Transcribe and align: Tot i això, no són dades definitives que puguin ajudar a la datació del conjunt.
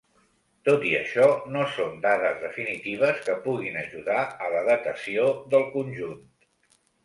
Tot 0.69 0.85
i 0.91 0.93
això, 0.99 1.27
no 1.55 1.65
són 1.73 1.99
dades 2.07 2.41
definitives 2.45 3.21
que 3.27 3.37
puguin 3.45 3.79
ajudar 3.85 4.27
a 4.49 4.53
la 4.57 4.67
datació 4.73 5.31
del 5.57 5.71
conjunt. 5.79 6.21